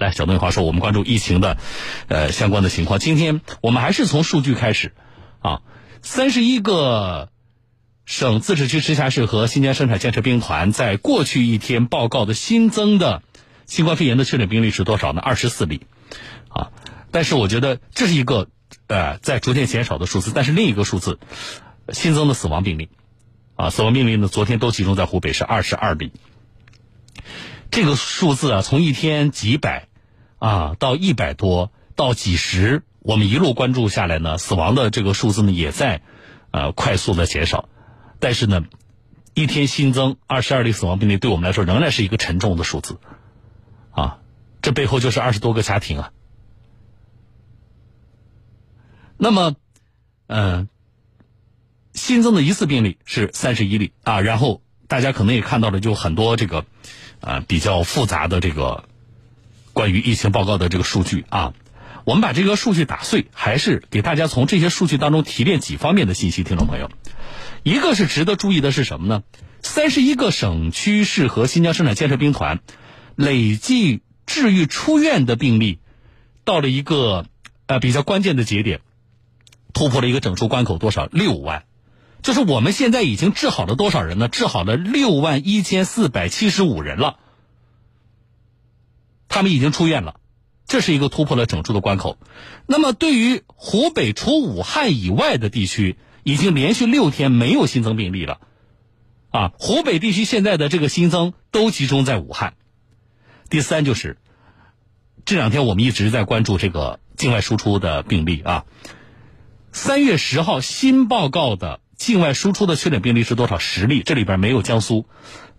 [0.00, 1.58] 来，小东有话说，我们关注疫情的
[2.08, 2.98] 呃相关的情况。
[2.98, 4.94] 今天我们还是从数据开始
[5.40, 5.60] 啊，
[6.00, 7.28] 三十一个
[8.06, 13.22] 省、自治区、直辖市和新疆生产建设兵团在过去一天报告的新增的
[13.66, 15.20] 新冠肺炎的确诊病例是多少呢？
[15.20, 15.82] 二十四例
[16.48, 16.70] 啊。
[17.10, 18.48] 但是我觉得这是一个
[18.86, 21.18] 呃在逐渐减少的数字，但是另一个数字
[21.90, 22.88] 新增的死亡病例
[23.54, 26.10] 啊，死亡病例呢昨天都集中在湖北是二十二例。
[27.70, 29.88] 这个数字啊，从一天几百
[30.40, 36.02] 啊到一百多到几十，我们一路关注下来呢，死亡的这个数字呢也在
[36.50, 37.68] 呃快速的减少，
[38.18, 38.64] 但是呢，
[39.34, 42.98] 一天新增二十二例死亡病例，对我们来说仍然是一个沉重的数字
[43.92, 44.18] 啊，
[44.60, 46.12] 这背后就是二十多个家庭啊。
[49.16, 49.54] 那么，
[50.26, 50.68] 嗯，
[51.92, 56.64] 新增的疑似病例是三十一例啊，然后大家可能也看到了，就很多这个。
[57.20, 58.84] 啊，比较复杂的这个
[59.80, 61.54] 关于疫情报告的这个数据啊，
[62.04, 66.90] 我们把这个数据打碎，还是给大家从这些数据当中提炼几方面的信息，听众朋友，
[67.62, 69.22] 一个是值得注意的是什么呢？
[69.62, 72.60] 三十一个省区市和新疆生产建设兵团
[73.16, 75.78] 累计治愈出院的病例，
[76.44, 77.24] 到了一个
[77.64, 78.80] 呃比较关键的节点，
[79.72, 81.06] 突破了一个整数关口，多少？
[81.06, 81.64] 六万。
[82.20, 84.28] 就是我们现在已经治好了多少人呢？
[84.28, 87.19] 治好了六万一千四百七十五人了，
[89.30, 90.16] 他们已经出院了，
[90.66, 92.18] 这是一个突破了整数的关口。
[92.66, 98.40] 那么，对于湖北除武汉以外的地区，已经连续六天没有新增病例了，
[99.30, 102.52] 啊，湖北地区现在的这个新增都集中在武汉。
[103.48, 104.18] 第三就是
[105.24, 108.66] 这两天我们一直在关注这个境外输出的病例啊，
[109.72, 111.80] 三月十号新报告的。
[112.00, 113.58] 境外输出的确诊病例是多少？
[113.58, 115.04] 十例，这里边没有江苏，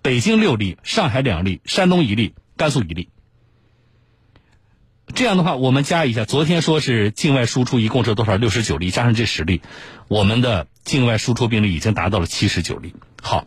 [0.00, 3.10] 北京六例，上海两例，山东一例，甘肃一例。
[5.14, 8.36] 这样的话，我们加一下，昨天说是境外输出一共是多少？
[8.36, 9.60] 六十九例，加上这十例，
[10.08, 12.94] 我们的境外输出病例已经达到了七十九例。
[13.22, 13.46] 好，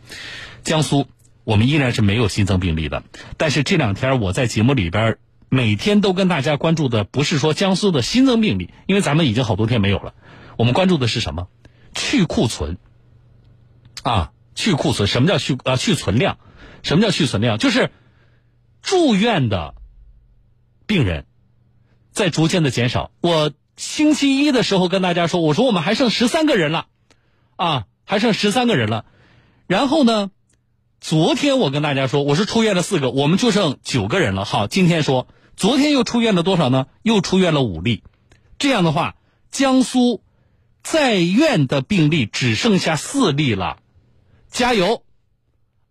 [0.64, 1.08] 江苏
[1.44, 3.04] 我们依然是没有新增病例的，
[3.38, 5.18] 但是这两天我在节目里边
[5.50, 10.14] 每天都跟大家关注的不是说江苏的新增病例，因为咱们已经好多天没有了，
[10.58, 11.48] 我们关注的是什么？
[11.94, 12.78] 去库存，
[14.04, 15.76] 啊，去库存，什么叫去啊？
[15.76, 16.38] 去存量，
[16.82, 17.58] 什么叫去存量？
[17.58, 17.92] 就是
[18.82, 19.76] 住院的
[20.88, 21.26] 病人
[22.14, 23.12] 在逐渐的减少。
[23.22, 26.88] 我星期一的时候跟大家说，我说我们还剩十三个人了，
[27.56, 29.06] 啊，还剩十三个人了。
[29.68, 30.32] 然后呢，
[31.02, 34.46] 昨天我跟大家说，我是出院了四个，我们就剩九个人了。
[34.46, 36.88] 好，今天说，昨天又出院了多少呢？
[37.02, 38.04] 又出院了五例。
[38.58, 39.16] 这样的话，
[39.52, 40.22] 江苏。
[40.86, 43.78] 在院的病例只剩下四例了，
[44.52, 45.04] 加油，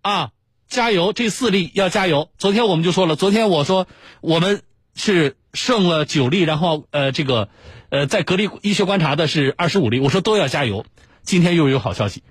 [0.03, 0.33] 啊，
[0.69, 1.15] 加油！
[1.15, 2.29] 这四例要加油。
[2.37, 3.87] 昨天我们就说了，昨天我说
[4.21, 4.63] 我们
[4.95, 7.49] 是剩了九例，然后呃，这个
[7.91, 10.87] 呃，在隔离医学观察的是二十五例，我说都要加油。
[11.23, 12.23] 今天又有好消息，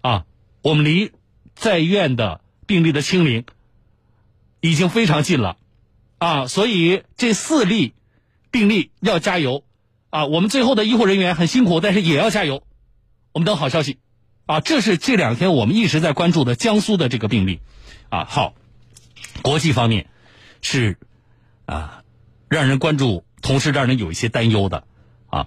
[0.00, 0.24] 啊，
[0.62, 1.12] 我们离
[1.54, 3.44] 在院的病例的清零
[4.60, 5.56] 已经非常近了，
[6.18, 7.94] 啊，所以这四例
[8.50, 9.64] 病例要加油。
[10.10, 12.64] 啊，我们最后的医护人员很辛苦，但是也要加油。
[13.32, 14.00] 我们等好消息，
[14.44, 17.60] 啊，这是这两天我们一直在关注的江苏的这个病例，
[18.08, 18.54] 啊，好，
[19.42, 20.10] 国际方面
[20.62, 20.98] 是
[21.64, 22.02] 啊，
[22.50, 24.82] 让人关注，同时让人有一些担忧的，
[25.28, 25.46] 啊，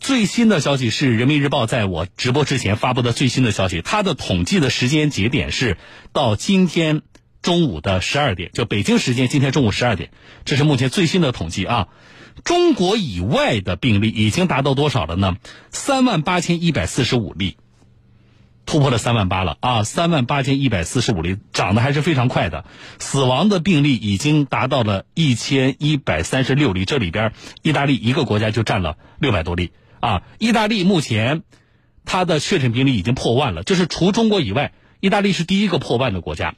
[0.00, 5.76] 最新的消息是人民日报在我直播之前发布的最新的消息，它的统计的时间节点是
[6.14, 7.02] 到今天
[7.42, 10.10] 中午的十二点，就北京时间今天中午十二点，
[10.46, 11.88] 这是目前最新的统计啊。
[12.44, 15.36] 中国以外的病例已经达到多少了呢？
[15.70, 17.58] 三万八千一百四十五例，
[18.68, 19.82] 突破了三万八了啊！
[19.82, 22.66] 三万八千一百四十五例，涨得还是非常快的。
[22.98, 30.22] 死亡的病例已经达到了一千一百三十六例，这里边意大利一个国家就占了六百多例啊！
[30.38, 31.44] 意大利目前
[32.04, 36.54] 它的确诊病例已经破万了，就是除中国以外，意大利是第一个破万的国家，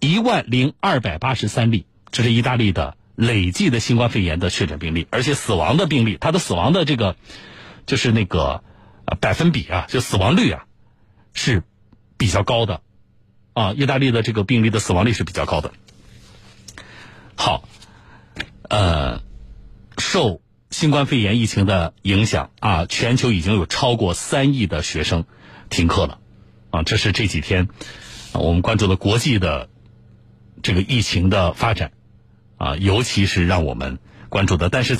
[0.00, 2.96] 一万零二百八十三例，这是意大利的。
[3.14, 7.14] 累计的新冠肺炎的确诊病例，而且死亡的病例，它的死亡的这个
[7.84, 8.64] 就是那个
[9.14, 10.64] 百分比啊，就死亡率啊
[11.34, 11.62] 是
[12.16, 12.80] 比较高的
[13.52, 13.72] 啊。
[13.72, 15.72] 意大利的这个病例的死亡率是比较高的。
[17.36, 17.68] 好，
[18.68, 19.22] 呃，
[19.98, 25.24] 受新冠肺炎疫情的影响啊，全球已经有超过三亿的学生
[25.70, 26.18] 停课了
[26.70, 26.82] 啊。
[26.82, 27.68] 这是这几天
[28.32, 29.68] 我们关注的国际的
[30.62, 31.92] 这个疫情的发展。
[32.56, 33.98] 啊，尤其是让我们
[34.28, 34.96] 关注的，但是。